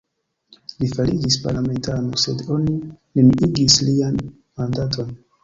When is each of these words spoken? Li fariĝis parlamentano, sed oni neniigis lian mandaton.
Li 0.77 0.87
fariĝis 0.93 1.37
parlamentano, 1.43 2.17
sed 2.23 2.41
oni 2.57 2.75
neniigis 2.87 3.79
lian 3.91 4.19
mandaton. 4.33 5.15